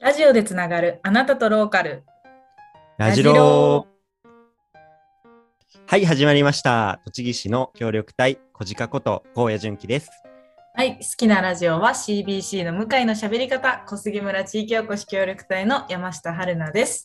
[0.00, 2.04] ラジオでつながるあなたとローカル。
[2.98, 3.86] ラジロー。
[5.86, 7.00] はい、始まりました。
[7.04, 10.10] 栃木市の協力隊、小鹿こと、高野純喜です。
[10.74, 17.04] はい、好きなラジオは CBC の向井の喋り方、小杉村地域おこし協力隊の山下春奈です。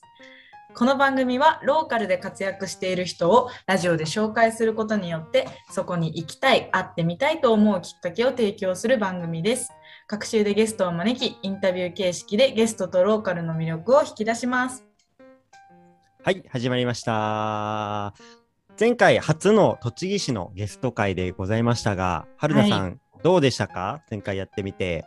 [0.75, 9.71] この番組はローカルで活躍している人をラジオで紹介することによってそこに行きたい、会ってみたいと思うきっかけを提供する番組です。
[10.07, 14.83] 各週でゲストを招き、インタビュー形式でゲストとローカルの魅力を引き出します。
[16.23, 18.13] はい、始まりました。
[18.79, 24.01] 前回初の栃木市のゲスト会でございましたが、春奈さん、どうでしたか？
[24.11, 25.05] 前回やってみて。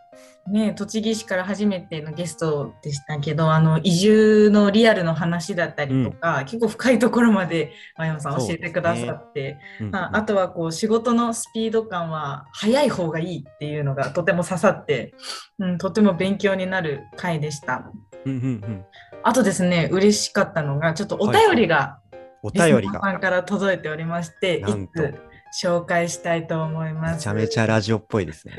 [0.48, 15.14] ね、栃木市から初めてのゲストでしたけどあの移住のリアルの話だったりとか、結構深いところまで真山さん教えてくださって、うんああとはこう仕事のスピード感は速い方がいいっていうのがとても刺さって、
[15.58, 17.90] うん、とても勉強になる回でした。
[18.24, 18.84] うんうんうん。
[19.22, 21.98] あとですね嬉しかったのがちょっとお便りが
[22.42, 23.00] おリスナ便りが。
[23.00, 25.14] ーさんから届いておりましていつ
[25.62, 27.16] 紹介したいと思います。
[27.16, 28.54] めちゃめちゃラジオっぽいですね。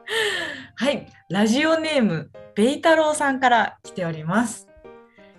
[0.76, 4.68] はい、ラジオネームベイ太郎さんから来ております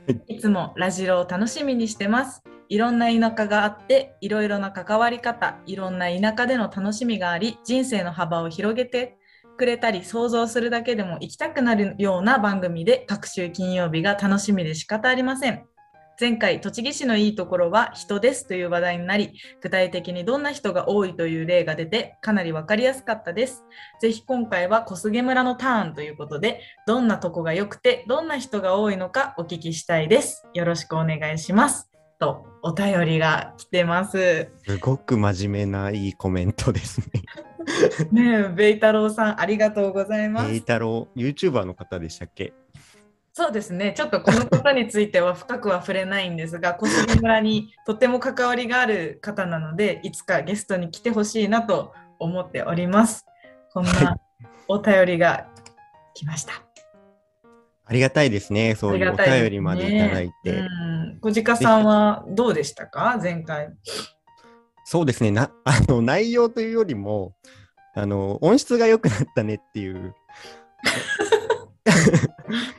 [0.08, 0.36] はい。
[0.36, 2.44] いつもラジオを楽しみにしてます。
[2.70, 9.18] いろんな田舎があって、いろいろな関わり方、いろんな田舎での楽しみがあり、人生の幅を広げて
[9.58, 15.66] くれたり、想像するだけでも行きたくなるような番組で、各週金曜日が楽しみで仕方ありません。
[16.20, 19.32] 前回、栃木市のいいところは人ですという話題になり、
[19.62, 23.64] 具体的にどんな人が多いという例が出て、かなりわかりやすかったです。
[24.02, 30.46] ぜひ今回は小菅村のターンということで、どんなとこが良くて、どんな人が多いのかお聞きしたいです。
[30.54, 31.90] よろしくお願いします。
[32.20, 34.50] と、お便りが来てます。
[34.68, 37.24] すごく真面目ないいコメントですね。
[38.12, 40.54] ねえ、ベイ太郎さん、ありがとうございます。
[40.54, 42.52] 栄太郎、YouTuber の方でしたっけ？
[43.40, 53.26] そうですね、ちょっとこのことについては深くは触れないんですが、小杉村にとても関わりがある方なので、いつかゲストに来てほしいなと思っております。
[53.74, 54.18] こんな
[54.68, 55.48] お便りが
[56.16, 56.52] 来ました。
[57.86, 58.76] ありがたいですね。
[58.76, 60.52] そういうお便りまでいただいて。
[60.52, 63.18] うん、小鹿さんはどうでしたか？
[63.24, 63.70] 前回。
[64.84, 67.36] そうですねな あの内容というよりも
[67.96, 70.14] あの音質が良くなったねっていう
[71.86, 72.28] まあ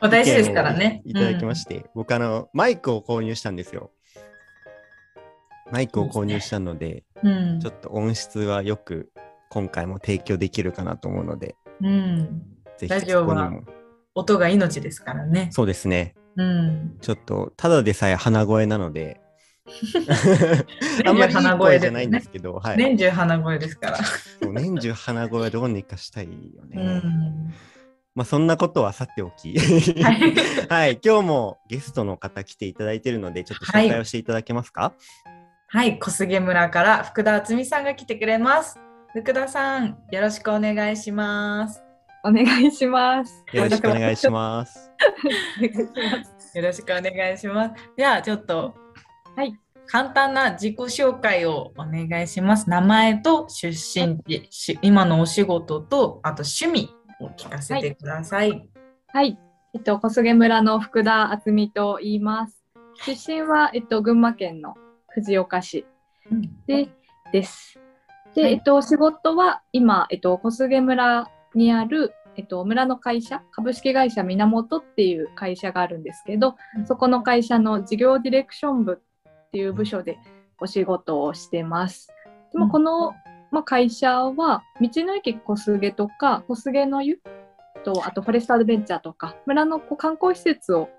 [0.09, 1.01] 大事ですからね。
[1.05, 3.91] いただきまして、僕あのマイクを購入したんですよ
[5.71, 7.59] マイクを購入したのでうん。
[7.59, 9.11] ちょっと音質はよく
[9.49, 12.41] 今回も提供できるかなと思うのでうん。
[12.77, 13.51] ぜラひジオは
[14.13, 15.49] 音が命ですからね。
[15.51, 16.97] そうですねうん。
[17.01, 19.21] ちょっとただでさえ鼻声なので
[21.05, 23.99] あんまりいい声じゃないんですけど、はい、年中鼻声ですから。
[24.51, 26.83] 年中鼻声はどうにかしたいようね。
[26.83, 27.53] ん。
[28.13, 29.57] まあそんなことはさておき。
[29.57, 30.35] はい。
[30.69, 34.93] はい、今日もゲストの方来ていただいているので、ちょっと紹介をしていただけますか、
[35.67, 38.77] はい、小菅村から福田敦美さんが来てくれます。
[39.13, 41.81] 福田さん、よろしくお願いします。
[42.23, 43.43] お願いします。
[43.53, 44.91] よろしくお願いします。
[45.57, 46.57] お願いします。
[46.57, 47.75] よろしくお願いします。
[47.95, 48.75] では、ちょっと、
[49.35, 49.53] はい。
[49.87, 52.69] 簡単な自己紹介をお願いします。
[52.69, 58.69] 名前と出身地、し今のお仕事と、あと趣味を聞かせてください。
[59.07, 59.37] はい。
[59.73, 62.63] えっと、小菅村の福田敦美と言います。
[63.05, 64.75] 出身は、えっと、群馬県の
[65.09, 65.85] 藤岡市
[66.67, 66.89] で
[67.31, 67.79] です。
[68.35, 76.55] で、はいえっと、仕事は今、えっと、小菅村にある、えっと、村の会社、株式会社源っていう会社があるんですけど、
[76.85, 80.17] そこの会社の事業ディレクション部っていう部署で
[80.59, 82.09] お仕事をしてます。
[82.51, 83.13] でもうんこの、
[83.51, 87.19] まあ、会社は道の駅小菅とか小菅の湯
[87.83, 90.89] とあとフォレストアドベンチャーとか村のこう観光施設を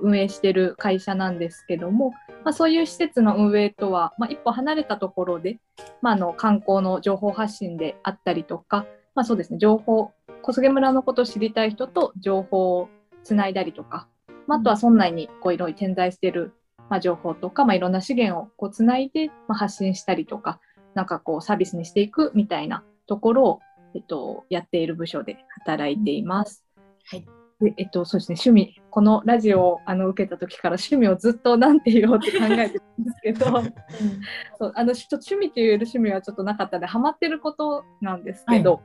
[0.00, 2.10] 運営している会社なんですけども、
[2.44, 5.58] まあ、そういう施設の運営とは、まあ、一歩離れたところで、
[6.00, 10.12] まあ、あの観光の情報発信であったりとか、まあ、そうですね情報
[10.42, 12.88] 小菅村のことを知りたい人と情報を
[13.22, 14.08] つないだりとか、
[14.46, 16.52] まあ、あとは村内にこういろいろ点在している、
[16.90, 20.60] まあ、情報とか、まあ、いろんな資源をこうつないで、まあ、発信したりとか
[20.94, 23.60] なんかこうサービスにしていくみたいなところを、
[23.94, 26.64] えっと、やっている部署で働いています。
[27.06, 27.26] はい。
[27.60, 33.46] でえっと、そうですね、趣味、このラジオをあの受けた時から趣味をずっとなんて言おうって考えてるんですけど、
[34.58, 38.82] そうあのちょっと趣味という趣味はちょっとなかったので、ハマってることなんですけど、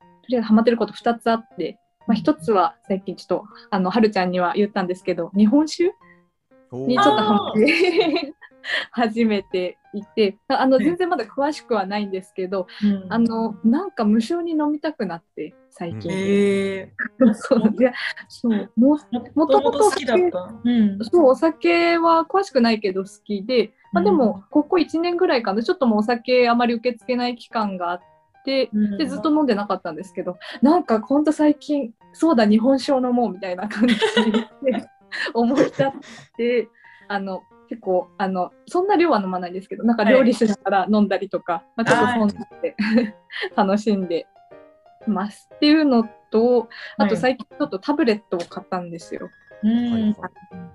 [0.00, 5.94] とりあえずハマってること2つあって、まあ、1つは最近ちょっと、あの、はるちゃんには言ったんですけど、日本酒
[6.72, 8.34] にちょっとハマって、
[8.92, 16.10] 始めていてあのはい全然まだ詳しくはないんですけど、うんあのなんか無性に飲みたくなって最近。
[16.12, 16.92] え
[17.34, 17.92] そういや
[18.28, 18.98] そうも
[19.46, 20.54] ともと好きだった。
[20.62, 20.98] うん。
[21.04, 34.02] そうお酒は詳しくないけど好きで、まあ、でもここ1年ぐらいかなちょっともうお酒あまり受け付けない期間があってうん、でずっと飲んでなかったんですけどなんかほんと最近そうだ日本酒を飲もうみたいな感じで
[35.34, 35.90] 思い立っ
[36.34, 36.68] て
[37.08, 42.76] あの結構あのそんな量は飲まないんですけどなんか料理しながら飲んだりとか、まあ、ちょっとそうなって
[43.56, 44.26] 楽しんで
[45.06, 49.30] ますっていうのとあと最近ちょっとタブレットを買ったんですよ。
[49.62, 50.14] うん。
[50.14, 50.22] タ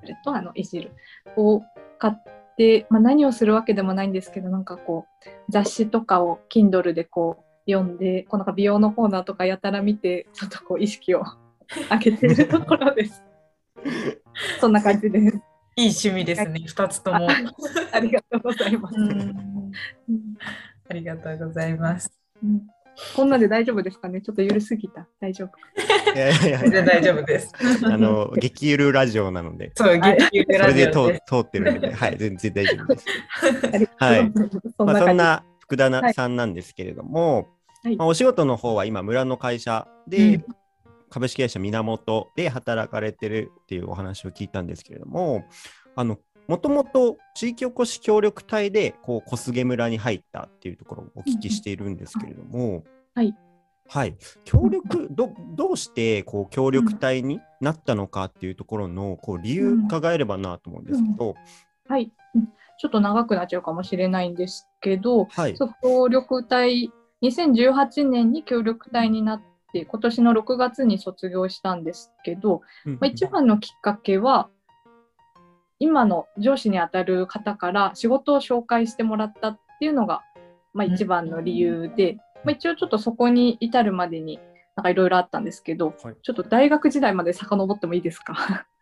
[0.02, 0.92] ブレットあのいじる
[1.38, 1.62] を
[2.00, 11.24] 買って、まあ、何をするわけでもないんですけどなんかこう雑誌とかを Kindle でこう読んでこうなんか美容のコーナーとかやたら見てちょっとこう意識を
[11.90, 13.24] 上げているところです。
[14.60, 15.53] そんな感じです。
[15.76, 17.28] いい趣味ですね、二つとも。
[17.92, 18.96] ありがとうございます。
[20.90, 22.12] ありがとうございます。
[22.44, 22.68] うん
[23.16, 24.22] こんなで大丈夫ですかね？
[24.22, 25.08] ちょっとゆるすぎた。
[25.20, 26.14] 大丈夫。
[26.14, 27.52] いやいやいや全然大丈夫です。
[27.86, 33.06] あの、激ゆるラジオなので、そう、激ゆるそれでラジオで通通ってるので、はい、全然大丈夫です。
[33.98, 34.32] はい
[34.78, 35.00] そんまあ。
[35.00, 37.48] そんな福田さんなんですけれども、
[37.84, 40.46] はいまあ、お仕事の方は今、村の会社で、うん
[41.14, 45.46] 株式会社源で働かれてるっていうお話を聞いたんですけれども、
[45.96, 46.18] あの、
[46.48, 52.84] もともと地域おこし協力隊でこう小菅村に入ったっていうところをお聞きしているんですけれども、
[53.14, 53.36] はい。
[53.88, 61.36] はい、協力どどうしてこう協力隊になったのかっていうところのこう理由伺えればなと思うんですけど、
[61.88, 62.48] はい、うん。
[62.80, 69.42] ちょっと長くなっちゃうかもしれないんですけど、はい、協力隊2018年に協力隊になっ
[69.74, 74.50] て今年の6月に卒業したんですけど、うんまあ、一番のきっかけは
[75.80, 80.22] 今の上司にあたる方から仕事を紹介してもらったっていうのが、
[80.74, 84.40] まあ、一番の理由で、まあ、一応ちょっとそこに至るまでに
[84.76, 86.16] なんかいろいろあったんですけど、はい。
[86.22, 88.34] ちょっと大学時代まで遡ってもいいですか？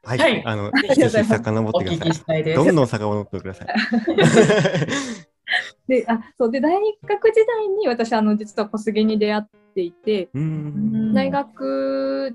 [0.03, 0.43] はい、はい。
[0.45, 2.41] あの、 ぜひぜひ遡ってください。
[2.41, 2.43] い。
[2.43, 3.67] どんどん遡ってください。
[5.87, 6.51] であそう。
[6.51, 11.13] で大学時代に私あの実は小菅に出会っていて、うーん。
[11.13, 12.33] 大学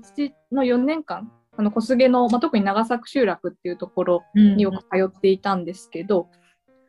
[0.51, 4.57] の4年間あの小菅の、まあ、特に長作集落っていうところうん。
[4.57, 6.29] によく通っていたんですけど、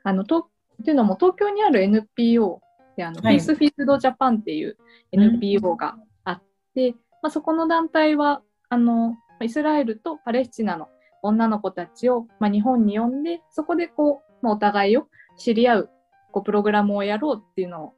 [0.04, 2.60] あのとっていうのも東京にある NPO
[2.96, 3.36] であの、はい。
[3.36, 4.76] ピースフィールドジャパンっていう
[5.12, 6.42] NPO があっ
[6.74, 6.92] て、
[7.22, 10.88] まあ、そこの団体はあのイスラエルとパレスチナの
[11.22, 15.90] 女の子たちを、まあ、日本に呼んでそこでこう、まあ、お互いを知り合う
[16.32, 17.94] こうプログラムをやろうっていうのを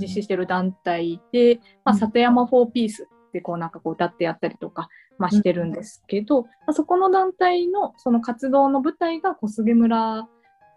[0.00, 1.98] 実施してる団体で、まあ、うん。
[1.98, 4.88] 里山フォーピースってこうなんかこう歌ってやったりとか、
[5.18, 10.28] まあ、してるんですけど、まあ、そこの団体のその活動の舞台が小菅村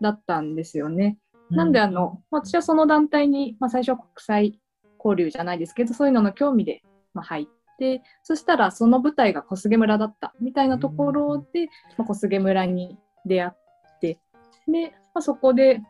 [0.02, 1.18] だったんですよね。
[1.50, 4.60] なんであの、まあ私はその団体に、まあ、最初は国際
[5.04, 6.82] 交流じゃないですけどそういうのの興味で、
[7.14, 7.46] まあ、入っ
[7.78, 11.68] てそしたらその舞台が小菅村だったみたいなところで、
[11.98, 14.20] まあ、小菅村に出会って
[14.68, 15.82] で、まあ、そこで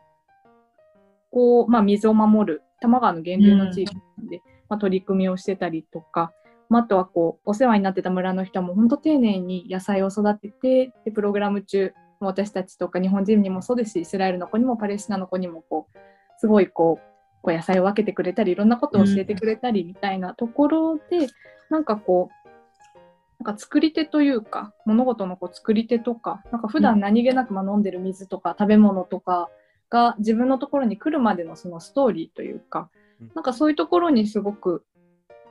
[1.30, 3.96] こう、まあ、水を守る多摩川の源流の地域
[4.30, 6.32] で、まあ、取り組みをしてたりとか、
[6.68, 15.98] まあ、あとはこうお世話になってた村の人も本当丁寧に野菜を育ててでプログラム中私たちとか日本人にもそうですしイスラエルの子にもパレスチナの子にもこう
[16.38, 21.28] すごいこうこう野菜を分けてくれたりいろんなことを教えてくれたりみたいなところで、
[21.68, 29.50] なんかこうなんか作り手というか物事のこう作り手とかなんか普段何気なくまあ飲んでる水とか食べ物とか
[29.90, 33.32] が自分のところに来るまでのそのストーリーというかうん。
[33.34, 34.84] なんかそういうところにすごく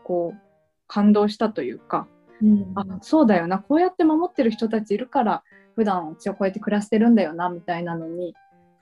[0.03, 0.39] こう
[0.87, 2.07] 感動したというか
[2.41, 2.71] うん。
[2.75, 5.43] あそうだよなこうやって守ってる人たちいるから
[5.75, 8.35] 普段うちはこうやって暮らしてるんだよなみたいなのに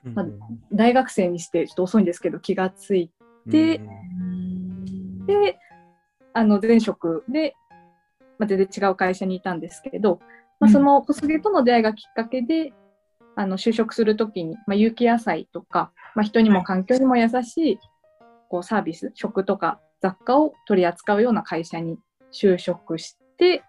[0.04, 0.26] うんまあ
[0.72, 3.10] 大学生にしてちょっと遅いんですけど気がつい
[3.46, 4.72] でうん。
[5.26, 5.58] て
[6.34, 7.54] あの前職で、
[8.38, 10.20] まあ、全然違う会社にいたんですけど、
[10.60, 10.72] まあ、うん。
[10.72, 12.72] その小菅との出会いがきっかけで、
[13.34, 17.78] あの就職するときに、まあ、有機野菜とか、まあ、人にも環境にも優しい
[18.48, 21.98] こうサービス食とか雑貨を取り扱うような会社に
[22.32, 23.62] 就職して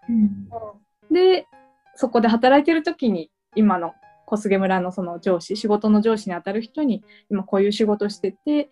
[1.10, 1.46] で
[1.94, 3.94] そこで働いてる時に今の
[4.26, 8.70] 小菅村のその上司仕事の上司にあたる人に今こういう仕事してて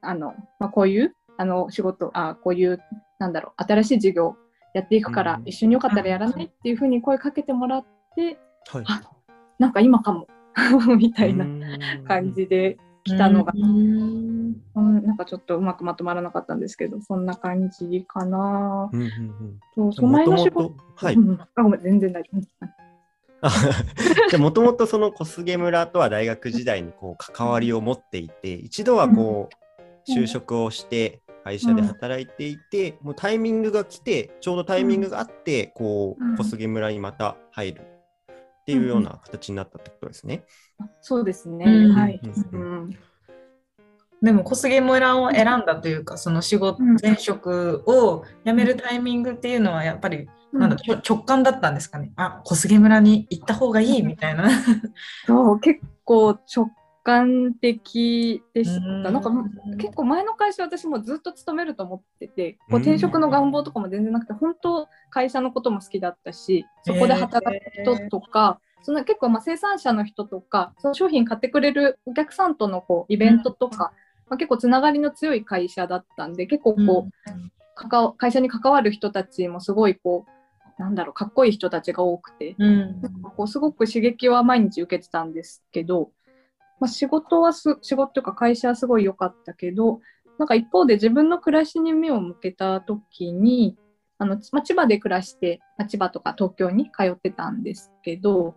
[0.00, 2.80] あの、まあ、こういうあの仕事あこういう
[3.18, 4.36] なんだろう新しい事業
[4.74, 5.48] やっていくからうん。
[5.48, 8.84] 一緒によかったらやらないっていうふうに声かけてもらってはい。
[8.86, 9.02] あ
[9.60, 10.26] なんか今かも。
[10.98, 11.46] みたいな
[12.08, 14.56] 感じで来たのが、うん。
[14.74, 18.90] うん、なんかちょっとうまくまとまらなかったんですけどそんな感じかな。
[18.92, 19.06] うんうん
[19.76, 19.92] うん。
[19.92, 21.14] そう前の仕事もともとはい。
[21.14, 21.28] うん。
[21.28, 22.38] うんあごめん全然大丈夫。
[22.38, 22.44] うん
[24.28, 29.48] じゃもともとその小菅村とは大学時代にこう関わりを持っていて一度はこ
[30.06, 36.34] う就職をして会社で働いていて、もうタイミングが来てちょうどタイミングがあってこうん。
[36.34, 37.89] う小菅村にまた入る
[38.70, 40.44] っていうような形になったってことですね。
[41.00, 41.64] そうですね。
[41.66, 42.20] うんはい。
[42.22, 42.98] ううんん。
[44.22, 50.76] でも小菅村を選んだというかその仕事うん前職を辞めるタイミングっていうのはやっぱりなんだ
[51.08, 54.50] 直感だったんですかねあ小菅村に行った方がいいみたいな。
[55.26, 56.70] そう結構直
[57.02, 58.86] 感的でした。
[58.86, 59.02] うん。
[59.02, 59.30] なんか
[59.78, 62.82] 結構前の会社私もずっと勤めると思ってて、こううん。
[62.82, 73.92] 転職の願望とかも全然なくて、本当会社のことも好きだったし、そこで働く人とか、その結構まあ生産者の人とか、その商品買ってくれるお客さんとのこうイベントとか、
[74.28, 83.00] まあ、結構つながりの強い会社だったんで、結構こう、会社に関わる人たちもすごいこう、なんだろう、かっこいい人たちが多くて、うん。
[83.02, 86.10] なんかこうすごく刺激は毎日受けてたんですけど、
[86.80, 90.00] まあ、仕事はす仕事というか会社はすごい良かったけど
[90.38, 93.76] なんか一方で自分の暮らしに目を向けた時に
[94.18, 98.56] あの、まあ、千葉で暮らして、まあ、千葉とか東京に通ってたんですけど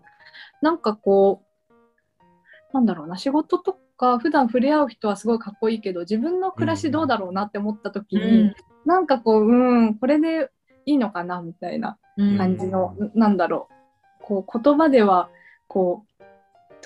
[0.62, 8.54] なんかこうなんだろうな仕事とか普段触れ合う人はすごいかっこいいけど自分の暮らしどうだろうなって思った時に、
[8.86, 10.50] なんかこううんこれで
[10.86, 13.74] いいのかなみたいなうん感じの、なんだろう。
[14.24, 15.30] こう言葉では
[15.68, 16.13] こうと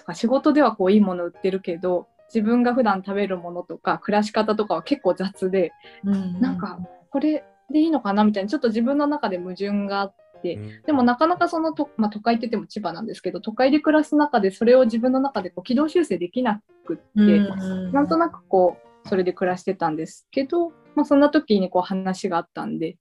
[0.08, 5.72] か仕事ではこういいもの売ってるけど自分が普段食べるものとか暮らし方とかは結構雑で、
[6.04, 6.40] うん。
[6.42, 10.82] なんかこれでいいのかなみたいなちょっと自分の中で矛盾があって、うん。
[10.86, 17.92] でもなかなかそのと、まあ、都会って言っても千葉なんですけど都会で暮らす中でそれを自分の中でこう軌道修正できなくって、うん。
[17.92, 22.98] なんとなくこうそれで暮らしてたんですけど、まあ、そんな時にこう話があったんで、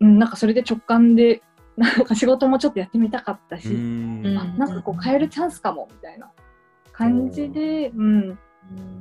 [0.00, 1.42] うん、なんかそれで直感で
[1.76, 4.22] なんか仕事もちょっとやってみたかったし、うん。
[4.34, 6.30] なんかこう変えるチャンスかもみたいな
[6.92, 8.28] 感じで、うん。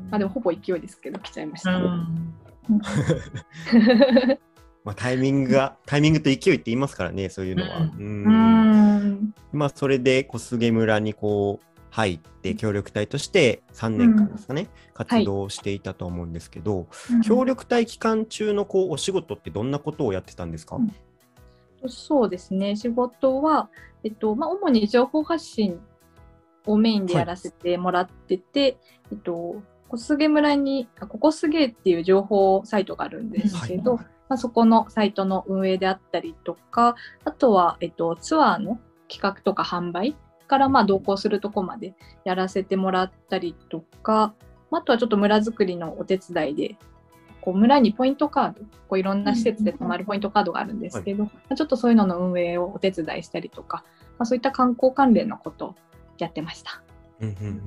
[0.09, 1.71] まあ、でもほぼ勢いですけど来ちゃいました。
[1.75, 2.33] うん。
[4.83, 7.77] まあ、タイミングがタイミングと勢いって言いますからねそういうのは。
[7.77, 8.23] ううん。
[8.25, 9.33] うん。
[9.51, 16.87] まあそれで小菅村にこう入って協力隊として3年間ですかね、活動していたと思うんですけど、
[17.23, 20.91] 協力隊期間中のこうお仕事ってどんなことをやってたんですか、うん
[21.87, 22.75] そうですね。
[22.75, 23.69] 仕事は、
[24.03, 25.79] えっとまあ、主に情報発信
[26.65, 28.77] をメインでやらせてもらってて、
[29.11, 34.05] えっと、小菅村にあここすげっていう情報サイトがあるんですけど、はい。
[34.29, 40.15] まあ、そこのサイトの運営であったりとかあとは、えっと、ツアーの企画とか販売
[40.47, 44.33] からまあ同行するとこまでやらせてもらったりとか、
[44.71, 46.77] まああとはちょっと村づくりのお手伝いで
[47.43, 53.83] こう村にポイントカードこういろんな施設で泊まるポイントカードがあるんですけど、まあちょっとそういうのの運営をお手伝いしたりとか、
[54.17, 55.75] まあ、そういった観光関連のことを
[56.19, 56.81] やってました。
[57.19, 57.59] うんうんうんうん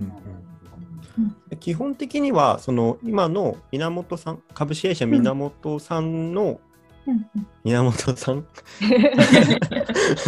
[1.61, 6.61] 基本的にはその今の源さん株式会社源さんの、
[7.65, 8.47] 源さん？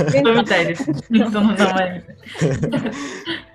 [0.09, 0.91] 人みたいです。
[1.11, 2.05] 人の名前。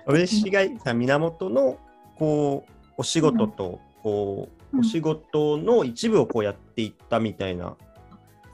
[0.06, 1.78] 株式会社源の
[2.16, 7.76] こうお仕事とこう、うんお仕事の一部をこうやっていったみたいな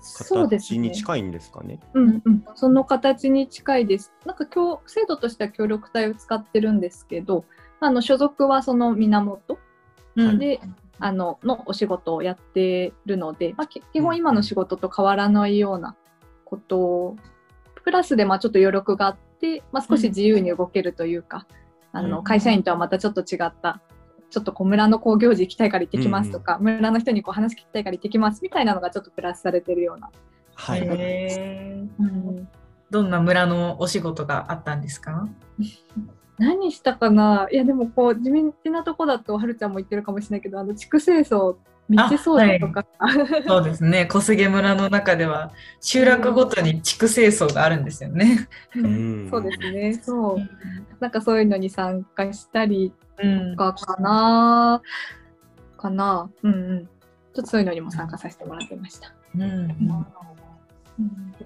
[0.00, 0.78] そうですね。
[0.78, 1.78] 形に近いんですかね。
[1.94, 4.12] うんうん、その形に近いです。
[4.24, 7.44] なんか今日制度としては協力隊を使ってるんですけど、
[7.80, 9.58] あの所属はその源。
[10.16, 10.38] うん。
[10.38, 10.60] で、
[10.98, 15.96] あののお仕事をやってるので、まあ、き基本今の仕事と変わらないような
[16.44, 17.16] ことを
[17.82, 21.46] プラスでまあちょっと余力があって、まあ、少し自由に動けるというか、
[21.92, 22.10] あうん。
[22.10, 23.82] の会社員とはまたちょっと違った。
[24.30, 30.10] ちょっとこう村の工業時行きたいから行ってきますとか、村の人にこう話聞きたいから行ってきますみたいなのがちょっとプラスされてるような。
[30.54, 30.80] はい。
[30.82, 32.02] へー。
[32.02, 32.48] うん
[32.90, 35.28] どんな村のお仕事があったんですか？
[36.38, 37.46] 何したかな？
[37.52, 41.54] いやでもこう地味なとこだとはるちゃんも言ってるかもしれないけどあの地区清掃
[41.90, 42.86] 道掃除とか、
[43.46, 44.06] そうですね。
[44.06, 48.48] 小菅村の中では集落ごとに地区清掃があるんですよね。
[48.78, 49.28] ん。
[49.30, 49.94] そうですね。
[49.94, 50.38] そう。
[51.00, 52.92] なんかそういうのに参加したり
[53.22, 54.82] うんとかかな。
[55.76, 56.30] かな。
[56.42, 56.86] うんうん。
[56.86, 59.12] ちょっとそういうのにも参加させてもらってました。
[59.34, 60.06] うんうん。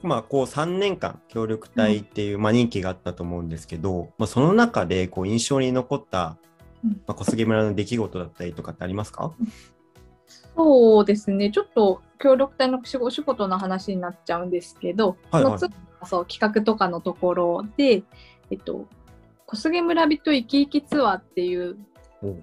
[0.03, 6.37] まあこう3年間協力隊っていう、まあ、任期があったと思うんですけど、まあ、その中でこう印象に残った、
[6.85, 6.91] うん。
[6.91, 9.33] まあ、小菅村の出来事だったりとかってありますか、
[10.57, 11.51] そうですね。
[11.51, 15.59] ちょっと協力隊のお仕事の話になっちゃうんですけど、はいはい。
[15.59, 18.03] そのつそう企画とかのところで、
[18.51, 18.87] えっと、
[19.47, 21.77] 小菅村人生き生きツアーっていう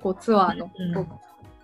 [0.02, 0.94] こうツアーの、うん。
[0.94, 1.06] こう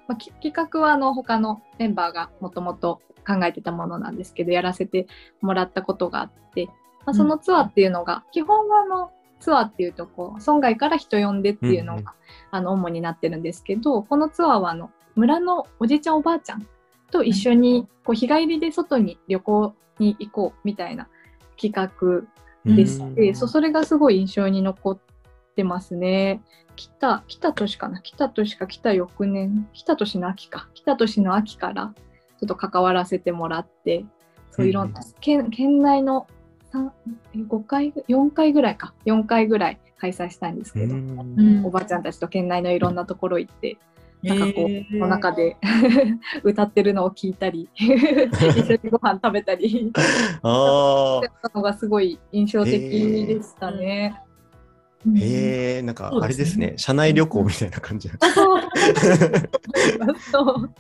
[0.08, 5.08] まあ、き企画はあの他のメンバーがもともと考えてたものなんですけどやらせて
[5.42, 6.68] もらったことがあって、
[7.06, 9.12] まあ、そのツアーっていうのが、基本はあの
[9.42, 12.14] ツアーっていうとこう村外から人呼んでっていうのが、うんうん。
[12.52, 16.66] あの主になってるんですけどこのツアーはあの村のおじいちゃんおばあちゃん
[17.12, 21.08] と一緒にこう日帰りで外に旅行に行こうみたいな
[21.60, 22.24] 企画
[22.66, 25.00] でして、うんそうそれがすごい印象に残っ
[25.56, 26.42] てますね。
[26.76, 28.02] 来た来た年かな？
[28.02, 29.68] 来た年か来た翌年？
[29.74, 30.70] 来た年の秋か？
[30.76, 31.94] 来た年の秋から
[32.40, 34.06] ちょっと関わらせてもらって
[34.52, 36.28] そういろんな、県県内の
[36.74, 36.92] 3
[37.48, 38.94] 5回4回ぐらいか。
[39.06, 41.66] 4回ぐらい開催したんですけど、うん。
[41.66, 43.78] おばあちゃんたちと県内のいろんなところ行って、
[44.24, 45.58] なんかこう、へーの中で
[46.44, 49.92] 歌ってるのを聞いたり 一緒にご飯食べたり。
[50.44, 54.16] あしたのがすごい印象的でしたね。
[54.16, 56.26] あ、へえ、なんかそうですね。
[56.26, 58.10] あれですね、社内旅行みたいな感じ。
[58.20, 58.62] あそう。
[60.32, 60.72] そう。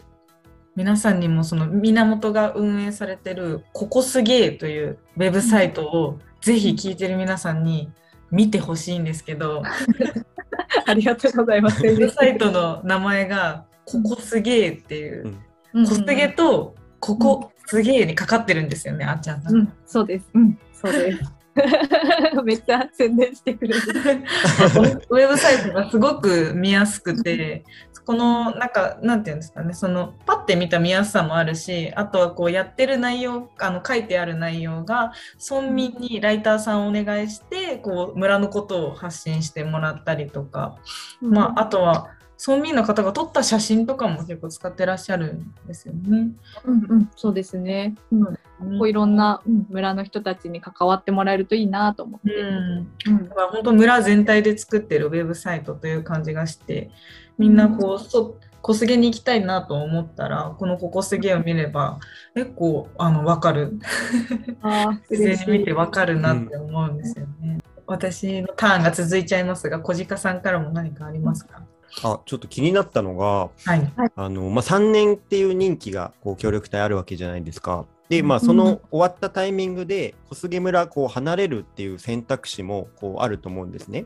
[0.77, 7.89] 皆さんにもその源が運営されてる「ここすげえ」というウェブサイトをぜひ聞いてる皆さんに
[8.29, 9.63] 見てほしいんですけど
[10.86, 11.82] ありがとうございます。
[11.86, 15.36] ウェブサイトの名前が「ここすげえ」っていう
[15.74, 19.56] うん「こすげ」と「ここすげえ」にかかってるんですよねあっちゃんさん。
[19.56, 20.26] うん、そうです。
[20.34, 21.37] うん、そうです。
[22.44, 23.80] めっちゃ宣伝してくれる。
[25.10, 27.64] ウェブサイトがすごく見やすくて、
[28.06, 35.12] このなんかなんていうんですかね、そのパッて見た見やすさもあるし、あとはこうやってる内容、あの書いてある内容が
[35.50, 40.78] 村民にライターさんをお願いして、こう村のことを発信してもらったりとか、
[41.22, 46.29] まああとは村民の方が撮った写真とかも結構使ってらっしゃるんですよね。
[46.65, 47.96] うんうん、そうですね。
[48.12, 48.25] うん、
[48.79, 52.34] こういろんな、うん村の人たちに関わってもらえるといいなと思って。
[52.34, 56.91] うんうんだから本当村全体で作ってるウェブサイトという感じがして
[57.38, 62.00] みんなこうそ小菅に行きたいなと思ったらこの「ここすげ」を見れば
[62.36, 63.79] 結構あの分かる
[64.62, 67.60] あー自嬉しい然に見て分かるなって思うんですよね。
[67.86, 71.62] 私のターンが続いちゃいますが小鹿さんからも何かありますか？
[72.04, 77.86] あ、ちょっと気になったのが、はい、あのまあ、3年っていう任期がこう協力隊あるわけじゃないですか。
[78.10, 84.06] で、まあ、うんその終わったタイミングで小菅村こう離れるっていう選択肢もこうあると思うんですね。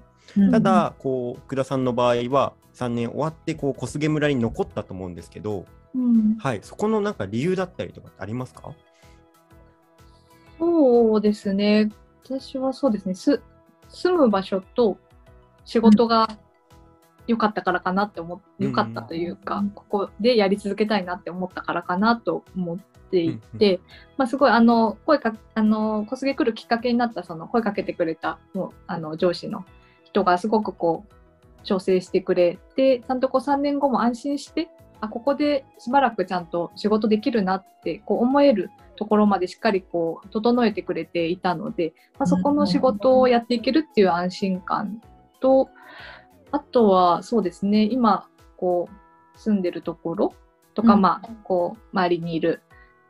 [0.51, 8.73] ただ、こう福田さんの場合は3年終わってこう小菅村に残ったと思うんですけど、うん、はい、そこのなんか理由だったりとかありますか？
[10.57, 11.91] そうですね。
[12.23, 13.15] 私はそうですね。
[13.15, 13.41] す
[13.89, 14.97] 住む場所と
[15.65, 16.37] 仕事が
[17.27, 22.77] 良かったからかなって思って、うん良かったというか、うんここでやり続けたいなって思ったからかなと思っ
[23.09, 23.79] ていうんて、
[24.17, 29.65] まあすごいあの声かあの小菅来るきっかけになったその声かけてくれたもうあの上司の
[30.03, 31.13] 人がすごくこう
[31.63, 45.01] 調整してくれて、ちゃんとこう3年後も安心して、あここでしばらくちゃんと仕事できるなってこう思えるところまでしっかりこう整えてくれていたので、まあ、そこの仕事をやっていけるっていう安心感
[45.39, 45.69] と、
[46.51, 50.33] あとはそうですね今こう住んでるところ
[50.73, 52.61] とか、うんまあこう周りにいる、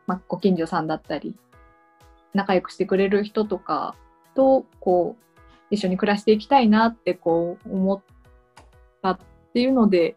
[0.08, 1.36] まあ、ご近所さんだったり
[2.34, 3.96] 仲良くしてくれる人とか
[4.36, 5.24] とこう
[5.70, 8.02] 一緒に暮らしていきたいなってこう思っ
[9.02, 9.20] たっ
[9.54, 10.16] ていうので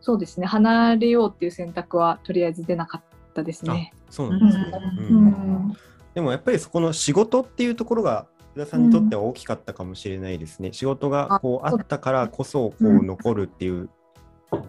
[0.00, 3.02] そうですね離れようっていう選択はとりあえず出なかっ
[3.34, 3.92] たですね。
[4.10, 4.64] そうなんですね。
[5.10, 5.76] ううんん
[6.14, 10.72] でもやっぱりそこの仕事っていうところが福田さんにとっては大きかったかもしれないですね。
[10.72, 13.88] 仕事がこうあったからこそこう残るっていう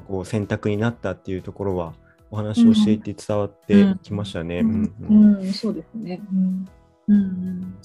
[0.08, 1.94] こう選択になったっていうところは
[2.32, 4.60] お話をしていて伝わってきましたね。
[4.60, 4.86] ううんん。
[4.86, 5.40] ううん。
[5.50, 6.22] んそうですね。
[6.32, 6.68] うん。
[7.10, 7.78] うん。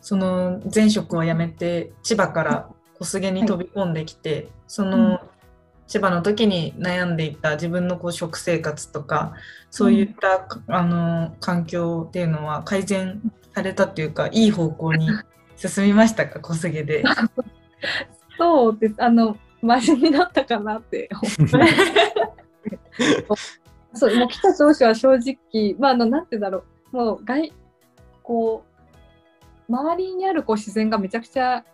[0.00, 5.20] その前職を辞めて千葉から小菅に飛び込んできて、その
[5.88, 9.32] 千葉の時に悩んでいた自分のこう食生活とか
[9.70, 13.20] そういった、あの環境っていうのは改善
[13.54, 15.08] されたっていうかいい方向に
[15.56, 16.38] 進みましたか？
[16.40, 17.02] 小菅で。
[18.38, 18.94] そうです。
[18.98, 21.08] あの、マシになったかなって。
[23.94, 27.52] そう、もう来た当初は正直、まあ、あの、なんて言うんだろう、もう、外、
[28.22, 28.64] こ
[29.68, 31.64] う、周りにあるこう自然がめちゃくちゃ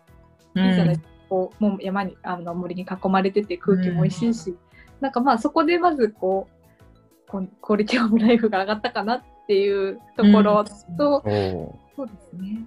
[0.55, 1.14] いいじゃないですか。
[1.35, 4.57] こう、もう山に、あの森に囲まれてて空気も美味しいし、
[5.01, 10.65] なんかまあ、そこでまずこう、こうクオリティオブライフが上がったかなっていうところ
[10.97, 12.07] と、おーそう。
[12.07, 12.67] ですね。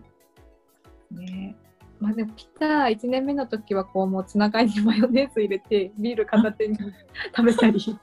[1.11, 1.55] ね。
[2.01, 6.77] まあでも来た1年目の時はこうもうツナ缶にマヨネーズ入れてビール片手に
[7.35, 7.79] 食べたり。
[7.79, 7.97] し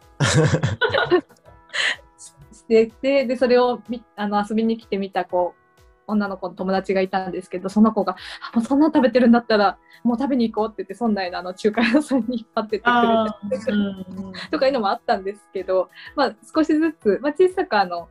[2.66, 5.63] ててでそれをみあの遊びに来てみたこう
[6.06, 8.16] 女の子の友達がいたんですけどその子が
[8.52, 18.08] 「あもうそんな食べてるんだったらもう食べに行こう」って言ってそんなのあの中華屋さんに引っ張ってってくれあたうんとかいうのもあったんですけど、まあ、少しずつ、まあ、小さくあの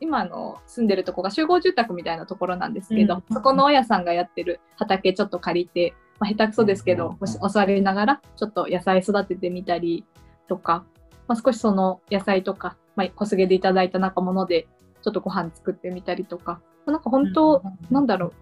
[0.00, 3.34] 今の住んでるとこが集合住宅みたいなところなんですけど、うん。
[3.34, 10.04] そこの大家さんがやってる畑ちょっと借りてまあ、下手くそですけど、うんお教わりながらちょっと野菜育ててみたり
[10.48, 10.84] とか、
[11.26, 14.66] まあ、少しその野菜とか、まあ、小菅でいただいたなんかもので
[15.02, 18.32] ちょっとご飯作ってみたりとか、まあなんか本当、なんだろう。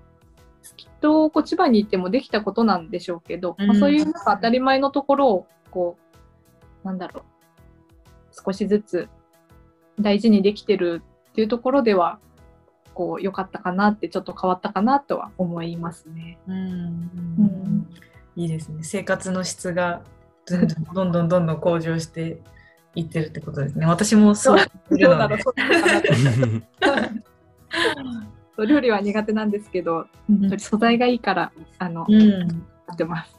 [0.76, 5.96] きっとこう千葉に行ってもできたことなんでしょうけど、まあ、そういうなんか当たり前のところをこ
[6.82, 7.24] うなんだろう。
[8.44, 9.08] 少しずつ
[9.98, 12.18] 大事にできてるっていうところでは
[12.94, 16.38] こう良かったかなってちょっと変わったかなとは思いますね。
[16.46, 16.54] うん。
[16.54, 17.88] うん。
[18.36, 18.82] いいですね。
[18.82, 20.02] 生活の質が
[20.46, 22.40] どんどんどんどんどんどん向上して
[22.96, 23.86] いってるってことですね。
[23.86, 32.22] 私もそうすどうるのそうなのかなと料理は苦手なんですけど、うん素材がいいからあの、うん
[32.88, 33.38] やってます。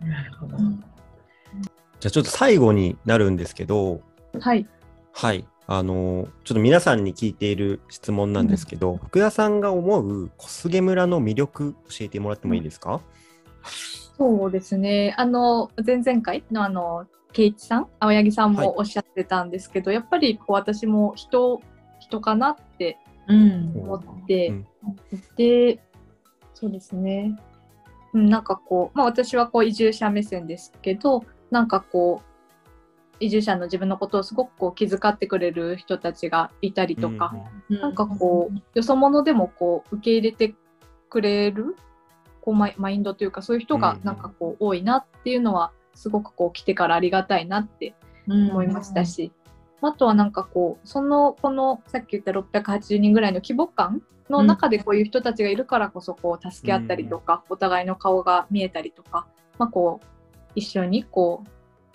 [0.00, 0.56] なるほど。
[0.58, 4.00] じゃあちょっと最後になるんですけど、
[4.38, 4.66] はい。
[5.12, 5.46] はい。
[5.68, 13.00] あのちょっと皆さんに聞いている質問なんですけど、福田さんが思う小菅村の魅力教えてもらってもいいですか、
[14.18, 15.14] そうですね。
[15.16, 18.66] あの前々回のあの圭一さん、青柳さんはい。
[18.66, 21.60] もおっしゃってたんですけど、やっぱりこう私も人
[21.98, 23.72] 人かなってうん。
[23.76, 24.66] 思ってうん。
[25.12, 25.82] いて、
[26.54, 27.36] そうですね。
[28.12, 32.32] うんなんかこう、まあ私はこう移住者目線ですけど、なんかこう
[33.20, 37.34] 移住者の自分のことをすごくこう気遣ってくれる人たちがいたりとか、
[37.70, 40.54] なんかこう、よそ者でもこう受け入れて
[41.08, 41.76] くれる
[42.42, 44.04] こうマイマインドというかそういう人がうん。
[44.04, 47.94] なんかこう多いなっていうのはすごくこう来てからありがたいなって
[48.26, 48.50] うん。
[48.50, 49.32] 思いましたし、
[49.80, 59.26] あとはなんかこうそのこのさっき言った680人ぐらいの規模感の中でこういう人たちがいるからこそこう助け合ったりとか、お互いの顔が見えたりとか、
[59.58, 60.06] まあ、こう
[60.54, 61.44] 一緒にこ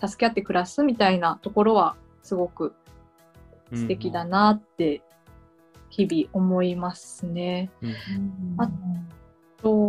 [0.01, 2.73] う助け合って暮らすみたいなところはすごく
[3.73, 5.01] 素敵だなって
[5.89, 7.71] 日々思いますね。
[7.81, 7.95] うん。
[8.57, 8.69] あ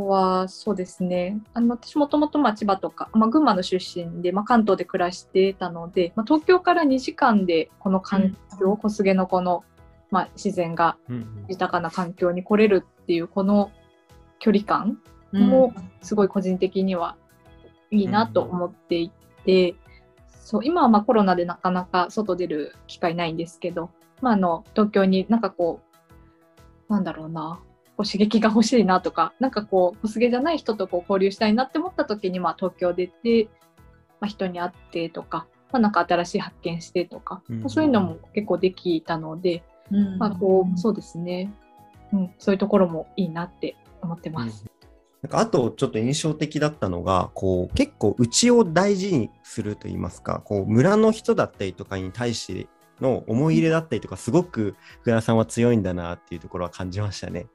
[0.08, 1.38] はそうですね。
[1.54, 9.64] あの私もともと千葉とか、まあ、群馬の出身で、まあ、関東で暮らしてたので、まあ、東京から2時間でこの環境、小菅のこの、
[10.10, 11.44] まあ、自然がうん。
[11.48, 13.70] 豊かな環境に来れるっていうこの
[14.38, 14.98] 距離感
[15.32, 15.48] うん。
[15.48, 17.16] もすごい個人的には
[17.90, 19.10] いいなと思ってい
[19.44, 19.74] て、
[20.28, 23.90] そう今はまあコロナでなかなか外出る機会ないんですけど、
[24.22, 25.80] まあ、あの東京になんかこ
[26.88, 27.60] うなんだろうな
[27.98, 33.48] こう刺激が欲しいなとかなんかこう小菅じゃない人とこう交流したいなって思った時にまあ東京出て、
[34.20, 41.52] まあ、人に会ってとか、まあ、なんか新しい発見してとか、うんまあそういうのも結構できたので、うんまあこうそうですね、
[42.12, 44.64] うん、そういうところもいいなって思ってます。
[45.22, 52.68] なんかあとちょっと印象的だったのがこう結構うちを大事にすると言いますかこう村の人だったりとかに対して
[53.00, 57.46] の思い入れだったりとかすごく福田さんは強いんだなっていうところは感じましたね。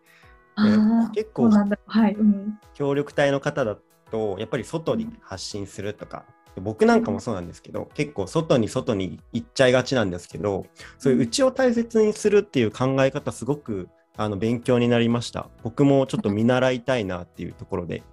[1.14, 1.78] 結構そうなんだ。
[1.86, 2.14] はい。
[2.14, 2.60] うん。
[2.74, 3.78] 協力隊の方だ
[4.12, 6.24] とやっぱり外に発信するとか
[6.62, 10.68] 僕なんかもそうなんですけど結構外に外に行っちゃいがちなんですけど
[11.00, 18.04] そういううちを大切にするっていう考え方すごくあの勉強になりました僕もちょっと見習いたいなっていうところで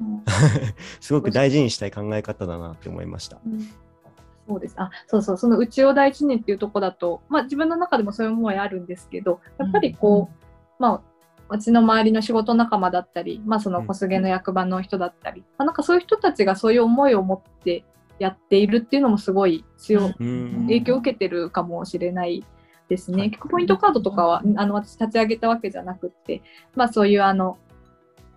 [1.00, 3.38] すごく大事にしたい考え方だなって思いました。
[4.48, 4.74] そうです。
[4.76, 5.36] あ、そうそう。
[5.36, 11.02] そのうちを大事にっていうところだと、まあ自分の中でもそういう思いあるんですけど、やっぱりこう、まあう
[11.58, 17.84] ちの周りの仕事仲間だったり、まあその小菅の役場の人だったり、まあ、なんかそういう人たちがそういう思いを持って
[18.18, 20.60] やっているっていうのもすごい強いうん。
[20.62, 22.44] 影響を受けてるかもしれない
[22.88, 23.18] ですね。
[23.18, 23.30] はい。
[23.30, 26.42] 結構ポイントカードとかはあの私立ち上げたわけじゃなくって、
[26.74, 27.58] まあそういうあの、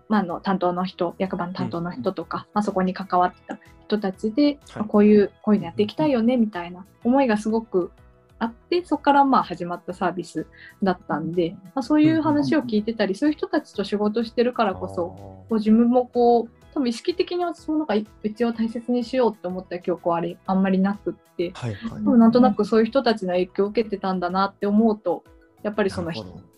[0.08, 4.58] まあ、あの担当の人、役場の担当の人とか、まあ、そこに関わってた人たちで、はい。
[4.76, 7.92] まあこういうこういうのやっていきたいよねみたいな思いがすごく
[8.38, 10.46] あってそこからまあ始まったサービス
[10.82, 22.04] だったんで、まあ、そういう話を聞いてたり、そういう人たちと仕事してるからこそこう自分もこう多分意識的に私もなんかうちを大切にしようって思った記憶はあれあんまりなくってはいはい。
[22.04, 25.24] 多分なんとなくそういう人たちの影響を受けてたんだなって思うと
[25.62, 26.12] やっぱりその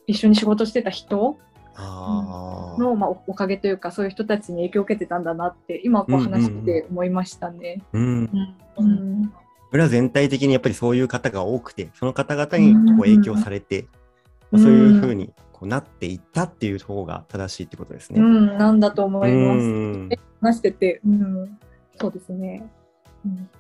[0.08, 1.38] 一緒に仕事してた人
[1.76, 7.82] の、まあ、おおかげというかそういう人たちに影響を受けてたんだなって今こう話して思いましたね。
[7.92, 8.02] うん。
[8.76, 8.82] うん。
[8.82, 9.32] うん
[9.70, 13.88] 村全体的にやっぱりそういう方が多くてその方々にこう影響されて、うん
[14.50, 18.20] まあそういうふうにこうなっていったっていう方が正しいってことですね。
[18.20, 19.59] うん、なんだと思います。
[19.59, 20.09] うん
[20.40, 21.59] 話してて、うん、
[22.00, 22.64] そうですね。
[23.26, 23.50] うん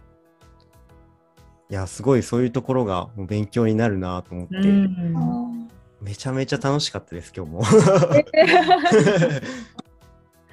[1.70, 5.68] いやすごいそういうところが勉強になるなと思って、うん
[6.00, 7.62] めちゃめちゃ楽しかったです今日も。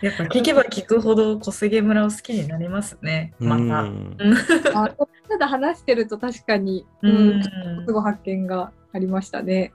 [0.06, 3.34] やっぱ聞けば聞くほど小菅村を好きになりますね。
[3.40, 3.64] また。
[3.64, 4.18] うん
[4.76, 4.90] あ
[5.28, 7.44] ただ話してると確かに、ううんん
[7.88, 9.74] すごい発見がありましたね。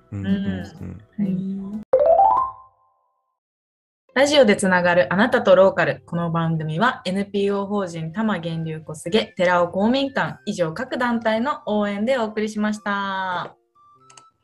[4.14, 6.04] ラジオでつながるあなたとローカル。
[6.06, 13.56] この番組は NPO 法人多摩源流小菅寺尾公民館以上各団体の応援でお送りしました。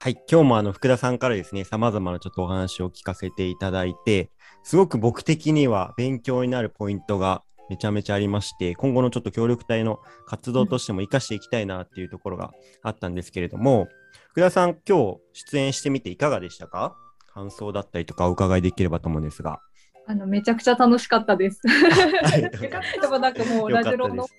[0.07, 4.31] はい、今日もあの福田さんからですね、様々なちょっとお話を聞かせていただいて、
[4.67, 12.51] すごく僕的には勉強になるポイントがめちゃめちゃありまして、今後のちょっと協力隊の活動としても活かしていきたいなっていうところが
[12.83, 13.87] あったんですけれども、
[14.33, 16.97] 福田さん、今日出演してみていかがでしたか？
[17.33, 19.61] 感想だったりとかお伺いできればと思うんですが。
[20.09, 21.63] あのめちゃくちゃ楽しかったです。
[23.09, 24.33] もなんかもうラジロのフ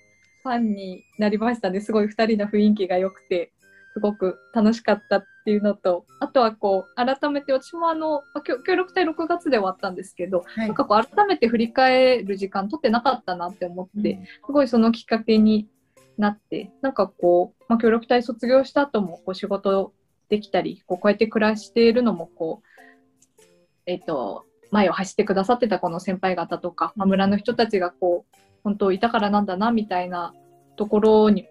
[0.43, 1.79] ァンになりましたね。
[1.79, 3.53] すごい2人の雰囲気が良くて、
[3.97, 10.67] すごく楽しかったっていうのと、あとはこう、改めて私もあの、まあ協協力隊6月で終わったんですけど、はい。
[10.67, 15.67] なんかこう、改めて振り返る時間取ってなかったなって思って、すごいそのきっかけに
[16.15, 19.93] なって、なんかこう、まあ、協力隊卒業した後もこう仕事
[20.29, 23.43] できたり、こうこうやって暮らしているのもこう、
[23.87, 30.35] えっ、と、前を走ってくださってたこの先輩方とか、まあ、村の人たちがこう、本当いたからなんだなみたいな
[30.75, 31.47] ところに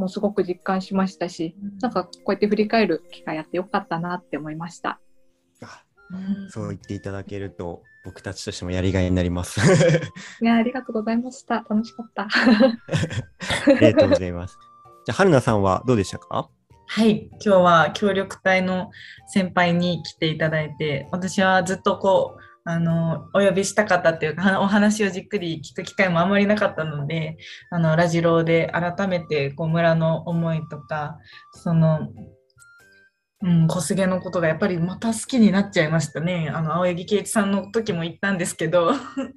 [0.00, 4.98] もうすごく実感しましたし、なんかこうやって振り返る機会やってよかったなって思いました。
[5.62, 9.60] あうんそう言っていただけると、僕たちとしてもやりがいになります。
[10.42, 11.56] いやありがとうございました。
[11.68, 12.28] 楽しかった。
[12.32, 14.56] ありがとうございます。
[15.04, 16.48] じゃあ、春菜さんはどうでしたか？
[16.86, 18.90] はい、今日は協力隊の
[19.28, 27.36] 先輩に来ていただいて、私はずっとこう、あのお呼びしたかったっていうか お話をじっくり聞く機会もあまりなかったので
[27.70, 31.18] あのラジローで改めてこう村の思いとか
[31.52, 32.08] その、
[33.42, 36.50] うん、小菅のことがやっぱりまた好きになっちゃいましたね。
[36.52, 38.92] あの青柳圭一さんの時も言ったんですけど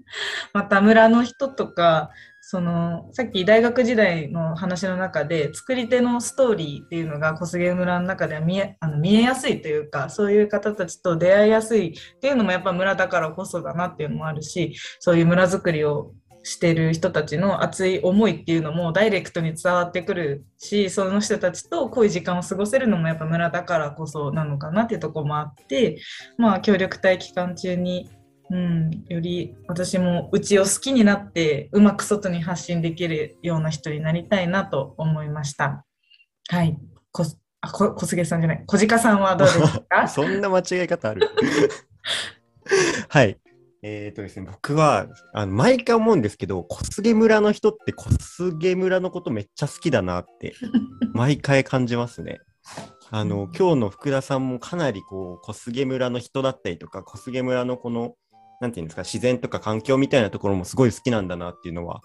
[0.54, 2.12] また村の人とか
[2.53, 16.11] そのさっき大学時代の話の中で作り手のストーリーっていうのが小菅村の中では見えあの見えやすいというかそういう方たちと出会いやすいっていうのもやっぱ村だからこそだなっていうのもあるしそういう村づくりを
[16.43, 25.97] してる人たちの熱い思いっていうのもダイレクトに伝わってくるしその人たちと濃い時間を過ごせるのもやっぱ村だからこそなのかなっていうとこもあって
[26.37, 28.11] まあ協力隊期間中に
[28.49, 35.86] うん、より私もうちを好きになってうまく外に発信できるような人になりたいなと思いました。
[36.49, 36.77] はい。
[37.12, 37.25] こ
[37.62, 40.08] あこ小菅さんじゃない、小鹿さんはどうですか？
[40.08, 41.21] そんな間違い方ある
[43.10, 43.38] はい。
[43.86, 50.53] えっ、とですね、僕はあの毎回思うんですけど、小菅村の人って小菅村のことめっちゃ好きだなって、
[51.13, 52.39] 毎回感じますね。
[53.12, 58.15] あの、今日の福田さんもかなりこう、小菅村の人だったりとか、小菅村のこの、
[58.63, 61.99] なんていうんですか、自然とか環境みたいなところもすごい好きなんだなっていうのは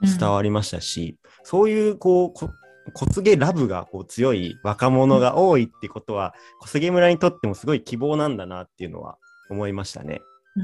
[0.00, 2.50] 伝わりましたし、そういうこうこ
[2.92, 9.18] 小菅ラブがこう強い若者が多いってことは、小菅村にとってもすごい希望なんだなっていうのは
[9.50, 10.20] 思いましたね。
[10.54, 10.60] う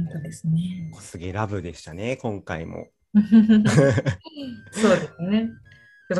[0.00, 0.06] ん。
[0.06, 0.90] 本当ですね。
[0.94, 2.86] 小菅ラブでしたね、今回も。
[4.72, 5.50] そうですね。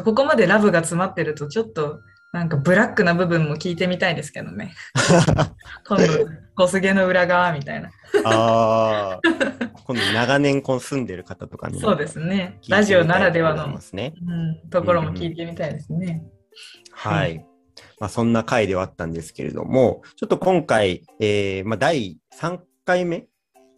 [0.05, 2.01] ここまでラブが詰まってるとちょっと
[2.33, 4.75] なんかブラックな部分も聞いてみたいですけどね。
[5.87, 6.05] 今度
[6.57, 7.89] 小菅の裏側みたいな。
[8.25, 9.21] ああ、
[9.85, 12.59] 今度長年こう住んでる方とかにもそうですね。
[12.69, 13.65] ラジオならではの。
[13.65, 16.23] うん、ところも聞いてみたいですね。
[16.93, 17.47] はい。
[17.99, 23.27] まあ、そんな回ではあったんですけれども、ちょっと今回、えーまあ、第3回目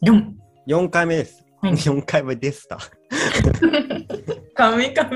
[0.04, 0.24] ？4。
[0.66, 1.44] ?4 回目です。
[1.62, 2.78] はい 4回目でした。
[4.54, 5.10] 神々。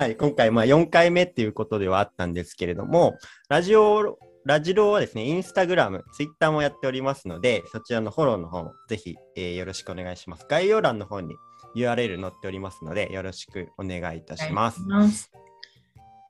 [0.00, 3.18] はい、今回、まあ、4回目っていうことではあったんですけれども、
[3.50, 10.46] ラジオ、ラジロはですね、インスタグラム、ツイッターもやっておりますので、そちらのフォローの方もぜひ、えーよろしくお願いします。
[10.48, 11.34] 概要欄の方に
[11.76, 14.80] URL 載っておりますので、よろしくお願いいたします。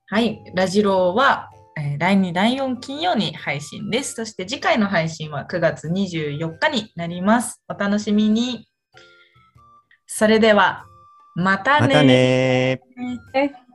[0.08, 4.14] はい、ラジローは、えー第2、第4金曜に配信です。
[4.14, 7.62] そして次回の配信は9月24日になります。
[7.68, 8.66] お楽しみに。
[10.08, 10.89] それでは、
[11.40, 11.86] またね。
[11.86, 13.69] またね